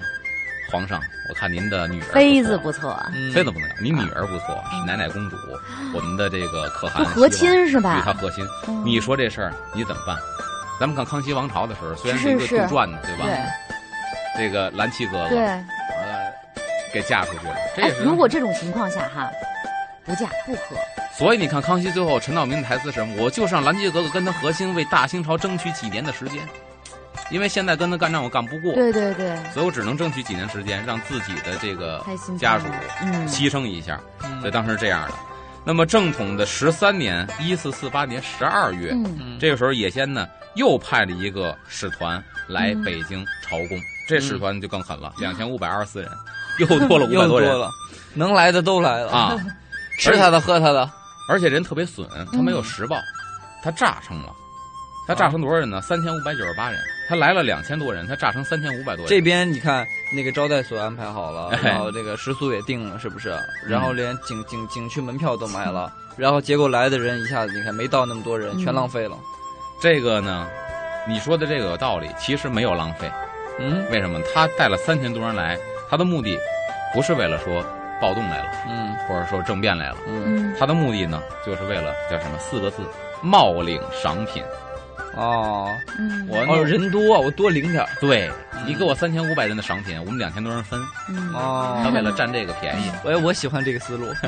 [0.72, 5.38] 皇上，我看您的女儿妃子不错，嗯，妃子不能要，你女儿不错，是奶奶公主，
[5.94, 8.14] 我们的这个可汗和亲是对他吧？
[8.20, 8.46] 和亲。
[8.68, 10.18] 嗯你说这事儿你怎么办？
[10.80, 13.26] 咱们看康熙王朝的时候，虽然是一个是杜撰的，对吧？
[13.26, 13.40] 对
[14.38, 15.64] 这个蓝七哥哥，对，呃，
[16.94, 19.32] 给嫁出去了，这如果这种情况下哈，
[20.04, 20.76] 不嫁不和，
[21.18, 23.16] 所以你看，康熙最后陈道明的台词是什么？
[23.18, 26.46] 我就是让蓝旗哥哥跟他和亲，为大清朝争取几年的时间，
[27.32, 32.06] 因为现在跟他干仗我干不过，对对对，所以我只能争取几年时间，让自己的这个
[32.38, 32.66] 家属
[33.02, 33.98] 嗯，牺牲一下。
[34.24, 34.42] 嗯。
[34.42, 35.14] 所以当时是这样的。
[35.64, 38.94] 那么正统的十三年，一四四八年十二月，
[39.40, 46.12] 这个时候野先呢又派了一个使团来嗯北京朝贡，这使团就更狠了，两千五百二十四人，
[46.60, 47.72] 又多了 五百又多多人了，
[48.14, 49.12] 能来的都来了。
[49.12, 49.38] 啊！
[49.98, 50.92] 吃他的喝他的，
[51.28, 52.98] 而且人特别损，他没有嗯实报，
[53.64, 54.34] 他炸成了。
[55.08, 55.80] 他炸成多少人呢？
[55.82, 56.80] 三千五百九十八人。
[57.08, 59.08] 他来了两千多人，他炸成三千五百多人。
[59.08, 63.38] 这边你看那个招待所安排好了， 哎然后这个食宿也定了，是不是？
[63.68, 69.16] 然后连景景景区门票都买了，然后结果来的人一下子你看没到那么多人，嗯全浪费了。
[69.80, 70.48] 这个呢，
[71.08, 73.12] 你说的这个有道理，其实没有浪费。
[73.60, 74.20] 嗯为什么？
[74.34, 75.56] 他带了三千多人来，
[75.88, 76.36] 他的目的
[76.96, 77.64] 不是为了说
[78.02, 78.96] 暴动来了，嗯。
[79.08, 79.98] 或者说政变来了。
[80.08, 80.24] 嗯。
[80.26, 82.82] 嗯，他的目的呢，就是为了叫什么四个字：
[83.22, 84.44] 冒领赏品。
[85.16, 85.70] 哦。
[86.00, 87.90] 嗯，我哦人多我多领点儿。
[88.02, 88.30] 对。
[88.66, 90.80] 你给我三千五百人的赏品，我们两千多人分。
[91.10, 91.32] 嗯。
[91.34, 91.80] 哦。
[91.84, 94.08] 他为了占这个便宜，哎，我喜欢这个思路。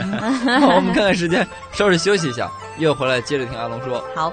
[0.60, 4.03] 好我们看看时间，稍事休息一下，一会儿回来接着听阿龙说。
[4.15, 4.32] 好，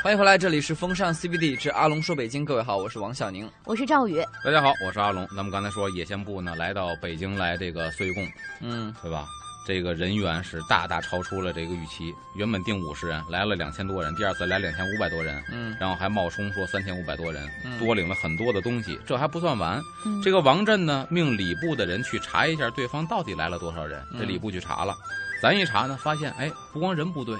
[0.00, 2.44] 欢迎回来，这里是风尚 CBD 之阿龙说北京。
[2.44, 3.50] 各位好，我是王小宁。
[3.64, 5.26] 我是赵宇，大家好，我是阿龙。
[5.36, 8.24] 咱们刚才说野仙部呢来到北京来这个岁贡，
[8.60, 9.26] 嗯对吧？
[9.66, 18.98] 这个人员是大大超出了这个预期，原本定五十人，来了两千多人，第二次来两千五百多人，嗯然后还冒充说三千五百多人，嗯多领了很多的东西。
[19.04, 24.00] 这还不算完，嗯这个王震呢命礼部的人去查一下对方到底来了多少人。
[24.12, 24.96] 这嗯礼部去查了，
[25.42, 27.36] 咱一查呢，发现哎，不光人不对，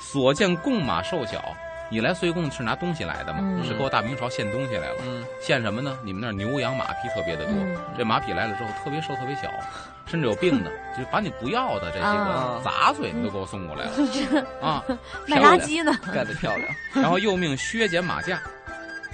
[0.00, 1.44] 所见贡马瘦小。
[1.88, 3.38] 你来岁贡是拿东西来的吗？
[3.42, 4.96] 嗯是给我大明朝献东西来了。
[5.06, 5.96] 嗯献什么呢？
[6.02, 9.50] 你们那儿牛羊马匹特别的多，嗯这马匹来了之后特别瘦特别小，
[10.06, 14.82] 甚至有病的，就把你不要的这些个啊杂碎都给我送过来了啊！
[15.26, 16.68] 卖垃圾呢， 干得漂亮。
[16.94, 18.40] 然后又命削减马价，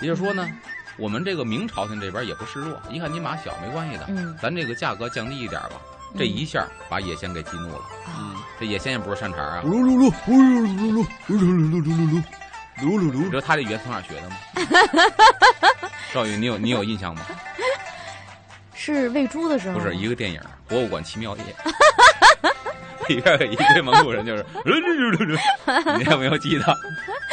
[0.00, 0.48] 也就是说呢，
[0.96, 5.72] 我们这个明朝廷这边也不示弱，一看你马小没关系的，嗯，咱这个价格降低一点吧。
[6.18, 7.82] 这一下把野仙给激怒了，
[8.18, 12.22] 嗯这野仙也不是善茬啊，噜噜噜噜噜噜噜噜噜噜噜噜
[12.86, 14.36] 噜噜你知道他这语言从哪学的吗？
[16.12, 17.22] 赵宇，你有你有印象吗？
[18.74, 21.42] 是喂猪的时候，不是一个电影《博物馆奇妙夜》，
[23.08, 24.44] 里边有一对蒙古人就是，
[25.98, 26.76] 你有没有记得？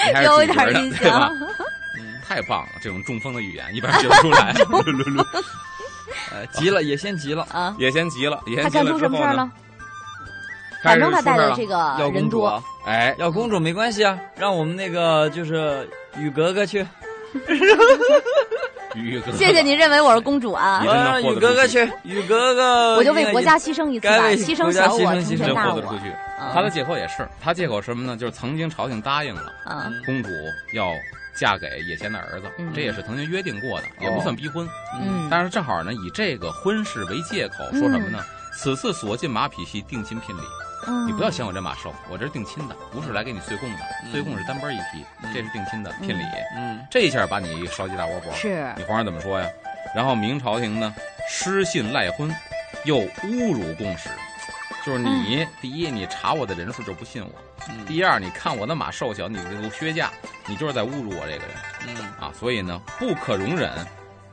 [0.07, 1.29] 你还是有一主角的点印对吧象？，
[1.97, 4.53] 嗯，太棒了，这种中风的语言一般学不出来。
[6.31, 7.45] 呃，急了，也先急了。
[7.51, 9.51] 啊，也先急了，也先急他干出了之后呢什么事儿了？？
[10.83, 15.87] 反正他带出事儿了的这个要人主啊，哎，要公主没关系啊，让我们那个就是
[16.17, 16.85] 雨格格去，
[18.95, 26.09] 宇哥，谢谢你认为我是公主啊让雨格格去，雨格格，我就为国家牺牲一次吧，为牺牲小我，成牺牲牺牲真全大去。
[26.09, 28.15] 啊他的借口也是，他借口什么呢？
[28.15, 30.29] 就是曾经朝廷答应了啊，公主
[30.73, 30.89] 要
[31.35, 34.67] 嫁给野仙的儿子，嗯这也是曾经约定过的，也不算逼婚。
[34.99, 38.19] 嗯，但是正好呢，以这个婚事为借口，说什么呢？
[38.55, 40.41] 此次所进马匹系定亲聘礼，
[40.89, 43.79] 嗯你不要嫌我这马瘦，我这是定亲的，不是来给你岁贡的。
[44.03, 46.23] 嗯岁贡是单班一批，嗯这是定亲的聘礼。
[46.57, 49.47] 嗯这一下把你烧鸡大窝脖，是你皇上怎么说呀？
[49.95, 50.93] 然后明朝廷呢，
[51.29, 52.33] 失信赖婚，
[52.85, 54.09] 又侮辱共使。
[54.85, 57.29] 就是你，第一，你查我的人数就不信我；
[57.69, 60.09] 嗯第二，你看我的马瘦小，你就削价，
[60.47, 61.49] 你就是在侮辱我这个人
[61.87, 62.31] 嗯啊！
[62.33, 63.71] 所以呢，不可容忍。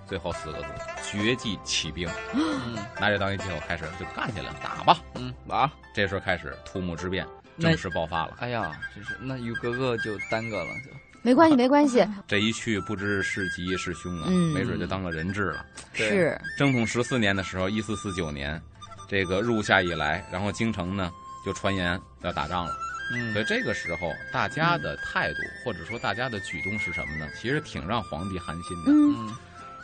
[0.07, 0.67] 最后四个字：
[1.03, 2.09] 绝技起兵。
[2.35, 4.99] 嗯拿这当一借口，开始就干起来了，打吧！
[5.15, 7.27] 嗯啊，这时候开始土木之变
[7.59, 8.37] 正式爆发了。
[8.41, 10.91] 哎呀，真是那雨格格就耽搁了，就
[11.23, 15.67] 没关系没关系， 这一去不知是吉是凶啊，嗯没准就当了人质了。
[15.93, 18.61] 是正统十四年的时候，一四四九年，
[19.09, 21.11] 这个入夏以来，然后京城呢
[21.45, 22.77] 就传言要打仗了。
[23.13, 27.29] 嗯所以这个时候，大家的态度或者说大家的举动是什么呢？
[27.41, 28.91] 其实挺让皇帝寒心的。
[28.91, 29.37] 嗯嗯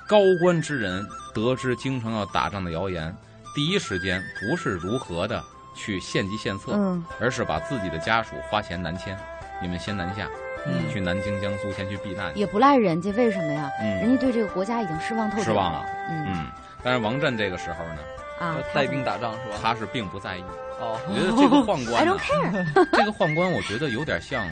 [0.08, 3.14] 高官之人得知京城要打仗的谣言，
[3.54, 5.42] 第一时间不是如何的
[5.74, 7.04] 去献计献策，嗯。
[7.20, 9.16] 而是把自己的家属花钱南迁，
[9.60, 10.28] 你们先南下，
[10.66, 10.74] 嗯。
[10.92, 12.36] 去南京、江苏先去避难。
[12.36, 13.70] 也不赖人家，为什么呀？
[13.80, 16.26] 人嗯家对这个国家已经失望透顶失望了，嗯。
[16.28, 16.46] 嗯。
[16.82, 17.98] 但是王震这个时候呢，
[18.40, 19.56] 啊，带兵打仗是吧？
[19.62, 20.44] 他是并不在意。
[20.80, 24.48] 哦，我觉得这个宦 I 官 don't，care，这个宦官我觉得有点像，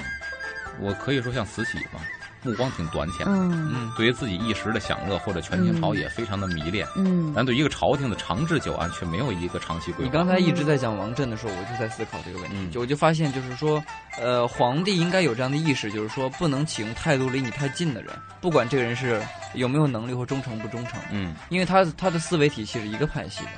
[0.78, 2.00] 我可以说像慈禧吧，
[2.42, 3.70] 目光挺短浅，嗯。
[3.72, 7.32] 嗯对于自己一时的享乐或者权倾朝野非常的迷恋，嗯。
[7.34, 10.04] 但对一个朝廷的长治久安却没有一个长期规划。
[10.04, 12.70] 你刚才一直在讲王振的时候，我就在思考这个问题，嗯。
[12.70, 13.82] 就我就发现，就是说，
[14.18, 19.20] 呃，皇帝应该有这样的意识，就是说，不能启用太多离你太近的人，不管这个人是
[19.54, 21.34] 有没有能力或忠诚不忠诚，嗯。
[21.48, 23.50] 因为他他的思维体系是一个派系的，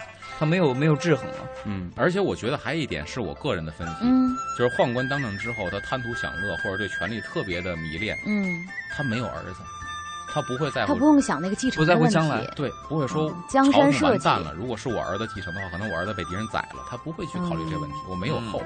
[0.43, 1.37] 他没有没有制衡了。
[1.65, 9.61] 嗯，而且我觉得还有一点是我个人的分析，嗯就是宦官当政之后，他贪图享乐或者对权力特别的迷恋，嗯，他没有儿子，
[10.29, 17.97] 他不会在乎他不用想那个继承不在的问题乎将来对，不会说嗯江山社稷完蛋了，如果是我儿子继承的话，可能我儿子被敌人宰了，他不会去考虑这个问题。
[18.11, 18.61] 我没有后，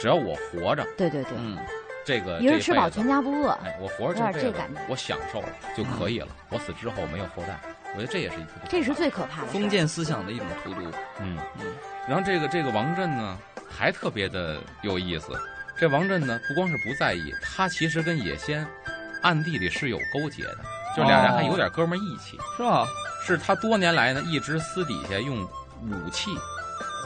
[0.00, 1.56] 只要我活着，对对对，嗯
[2.04, 6.26] 这个一人吃饱全家不饿，哎，我活着有点这辈子这感觉，我享受了就可以了。
[6.48, 7.60] 我死之后没有后代，
[7.94, 9.48] 我觉得这也是一个这是最可怕的。
[9.48, 10.80] 封建思想的一种荼毒。
[11.20, 11.66] 嗯嗯
[12.08, 15.32] 然后这个这个王震呢，还特别的有意思。
[15.78, 18.66] 这王震呢，不光是不在意，他其实跟野仙
[19.22, 20.58] 暗地里是有勾结的，
[20.96, 22.38] 就俩人还有点哥们儿义气。
[22.56, 22.86] 是吧？
[23.26, 25.42] 是他多年来呢，一直私底下用
[25.82, 26.30] 武器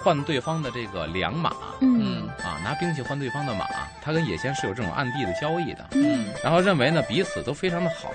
[0.03, 3.66] 换对方的这个良马嗯啊，拿兵器换对方的马。
[4.03, 8.11] 他跟野仙是有这种暗地的交易的，嗯然后认为呢彼此都非常的好，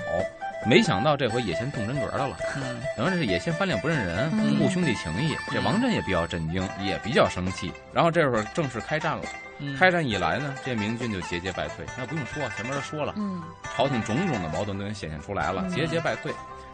[0.66, 5.36] 没想到这回野先动真格的了，嗯等于这是野先翻脸不认人，嗯不顾兄弟情谊。
[5.52, 7.72] 这王振也比较震惊，也比较生气。
[7.94, 9.24] 然后这会儿正式开战了。
[9.60, 11.86] 嗯，开战以来呢，这明军就节节败退。
[11.98, 13.42] 那不用说，前面都说了，嗯
[13.76, 16.32] 朝廷种种的矛盾都已经显现出来了，嗯节节败退。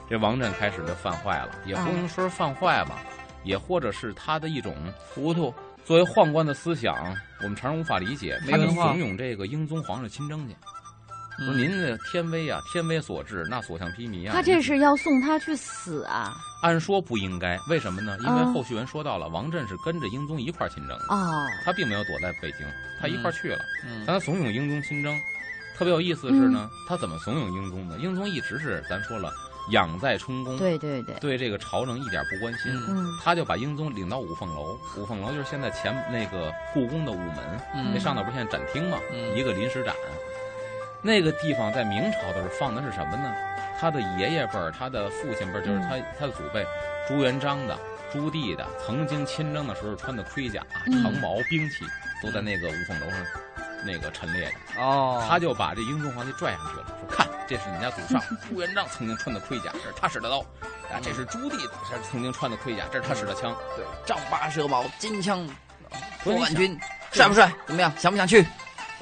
[0.09, 2.99] 这王振开始就犯坏了，也不能说是犯坏吧，
[3.43, 4.75] 也或者是他的一种
[5.13, 6.95] 糊涂，作为宦官的思想，
[7.41, 8.39] 我们常人无法理解。
[8.45, 10.55] 他就没文化怂恿这个英宗皇上亲征去，
[11.37, 14.33] 说嗯您这天威啊，天威所致，那所向披靡啊。
[14.33, 16.33] 他这是要送他去死啊！
[16.61, 18.17] 按说不应该，为什么呢？
[18.21, 22.65] 因为嗯后续文说到了，王振是跟着英宗一块儿亲征的，哦，他并没有躲在北京，
[23.01, 23.59] 他一块儿去了。
[23.85, 25.19] 嗯但他怂恿英宗亲征，
[25.77, 27.97] 特别有意思的是呢，他怎么怂恿英宗呢？
[27.99, 29.31] 英宗一直是咱说了，
[29.71, 32.71] 养在充公，对对对，对这个朝政一点不关心。
[32.87, 37.37] 嗯嗯他就把英宗领到五凤楼，五凤楼就是现在前那个故宫的午门，
[37.75, 39.93] 嗯那上头不是现在展厅嘛，嗯一个临时展。
[41.05, 43.31] 那个地方在明朝的时候放的是什么呢？
[43.79, 46.65] 他的爷爷辈儿，他的父亲辈儿，就是他、他的祖辈
[47.07, 47.77] 朱元璋的、
[48.11, 51.85] 朱棣的，曾经亲征的时候穿的盔甲、嗯长矛、兵器，
[52.23, 53.19] 都在那个五凤楼上
[53.85, 54.81] 那个陈列的。
[54.81, 60.39] 哦，他就把这英宗皇帝拽上去了，说：“看，这是你家祖上 朱元璋曾经穿的盔甲，这是他使的刀；
[60.89, 63.55] 啊，这是朱棣的，这是曾经穿的盔甲，这是他使的枪。
[63.75, 65.47] 对丈八蛇矛，金枪
[66.23, 66.79] 所以你想破万军，
[67.11, 67.51] 帅不帅？
[67.67, 67.91] 怎么样？
[67.97, 68.43] 想不想去？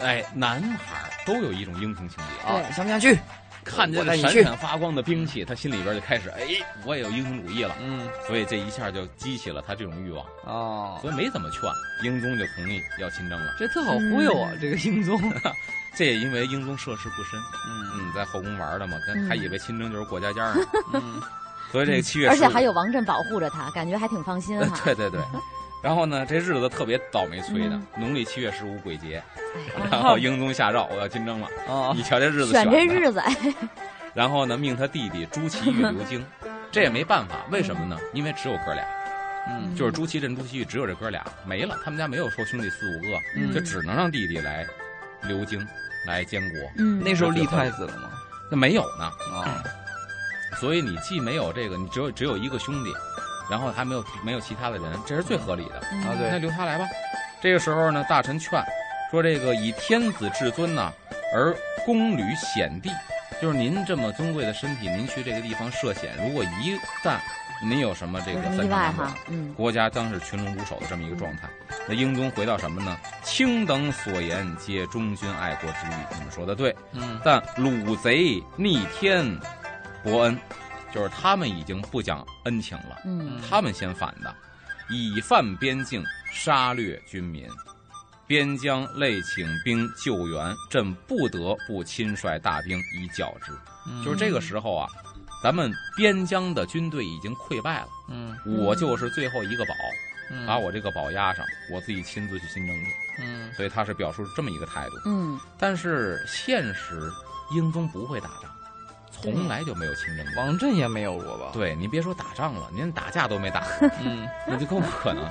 [0.01, 3.17] 哎，男孩儿都有一种英雄情节，啊，想不想去？
[3.65, 6.43] 看见闪闪发光的兵器，他心里边就开始，哎，
[6.85, 7.73] 我也有英雄主义了。
[7.81, 11.61] 嗯所以这一下就激起了他这种欲望，哦，所以没怎么劝，
[12.03, 13.55] 英宗就同意要亲征了。
[13.57, 15.17] 这特好忽悠啊，嗯这个英宗。
[15.95, 21.21] 这也因为英宗涉世不深，嗯嗯，在后宫玩的嘛，跟嗯还以为亲征就是过家家 呢，嗯
[21.71, 24.77] 所以这个七月而且还有王振保护着他，感觉还挺放心哈。
[24.83, 25.21] 对 对对。
[25.83, 29.21] 然后呢，这日子特别倒霉催的嗯，农历七月十五鬼节，
[29.75, 29.83] 哎。
[29.91, 31.93] 然后英宗下诏我要亲征了，哦。
[31.95, 33.35] 你瞧这日子选这日子，哎，
[34.15, 36.25] 然后呢，命他弟弟朱祁钰留京，
[36.71, 37.97] 这也没办法，为什么呢？
[38.13, 38.85] 因为只有哥俩，
[39.49, 39.75] 嗯。
[39.75, 43.53] 就是朱祁镇、朱祁钰只有这哥俩，没了，他们家没有说兄弟四五个，嗯。
[43.53, 44.65] 就只能让弟弟来
[45.23, 45.67] 留京
[46.07, 46.59] 来监国。
[46.77, 48.09] 嗯，那时候立太子了吗？
[48.49, 49.43] 那没有呢，哦，
[50.59, 52.93] 所以你既没有这个，你只有只有一个兄弟，
[53.49, 55.81] 然后还没有没有其他的人，这是最合理的。
[55.91, 56.85] 嗯啊对那留他来吧。
[57.41, 58.63] 这个时候呢，大臣劝
[59.11, 60.91] 说这个以天子至尊呢，
[61.35, 62.89] 而宫旅险地，
[63.41, 67.17] 就是您这么尊贵的身体，您去这个地方涉险，如果一旦
[67.61, 71.49] 您有什么这个意三长两短外哈，嗯国家将是群龙无首的这么一个状态。
[71.87, 72.97] 那英宗回到什么呢？
[73.23, 76.75] 卿等所言皆忠君爱国之语，你们说的对。
[76.93, 79.37] 嗯但鲁贼逆天
[80.03, 80.39] 伯恩，
[80.93, 84.33] 就是他们已经不讲恩情了，嗯他们先反的，
[84.89, 87.47] 以犯边境，杀掠军民。
[88.25, 93.51] 边疆累请兵救援，朕不得不亲率大兵以剿之。
[93.85, 94.87] 嗯就是这个时候啊，
[95.43, 99.73] 咱们边疆的军队已经溃败了，嗯我就是最后一个宝，
[100.31, 102.91] 嗯把我这个宝压上，我自己亲自去亲征去。
[103.19, 104.95] 嗯所以他是表述这么一个态度。
[105.05, 107.11] 嗯但是现实，
[107.53, 108.49] 英宗不会打仗，
[109.21, 110.43] 从来就没有亲征过。
[110.43, 111.51] 王震也没有过吧？
[111.53, 113.63] 对你别说打仗了，连打架都没打，
[114.03, 115.23] 嗯那就更不可能。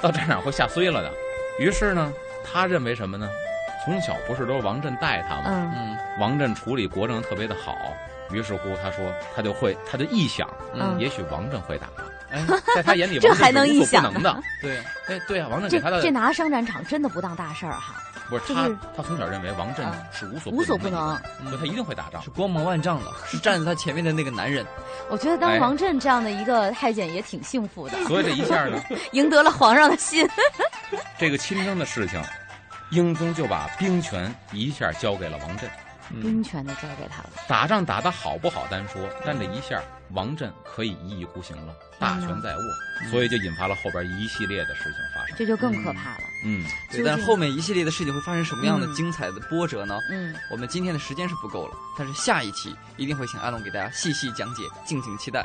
[0.00, 1.12] 到战场会吓碎了的。
[1.58, 2.12] 于是呢，
[2.44, 3.28] 他认为什么呢？
[3.84, 5.44] 从小不是都是王震带他吗？
[5.48, 7.76] 嗯嗯王震处理国政特别的好，
[8.30, 12.06] 于是乎他说他就会，他就臆想，嗯也许王震会打仗。
[12.30, 12.42] 哎，
[12.74, 14.42] 在他眼里，这还能臆想不能的。
[14.62, 21.20] 对，哎，对啊，王震这给他的这拿上战场真的不当大事儿哈，不是他，他从小认为王振嗯是无所无所不不能
[21.58, 22.30] 他一定会打仗是。
[22.30, 24.64] 光芒万丈的，是站在他前面的那个男人。
[25.10, 28.82] 我觉得当哎王振这样的一个太监也挺幸福的，所以这一下呢，
[29.12, 30.28] 赢得了皇上的心。
[31.18, 32.22] 这个亲征的事情，
[32.90, 35.68] 英宗就把兵权一下交给了王振。
[36.10, 39.82] 嗯兵权都交给他了，打仗打得好不好单说，但这一下
[40.14, 42.62] 王振可以一意孤行了，大权在握，
[43.02, 45.36] 嗯所以就引发了后边一系列的事情发生。
[45.36, 46.24] 这就更可怕了。
[46.44, 49.98] 嗯，对，但是后面一系列的事情会发生什么样的嗯精彩的波折呢？
[50.10, 55.44] 嗯，我们今天的时间是不够了，但是下一期一定会请阿龙给大家细细讲解，敬请期待。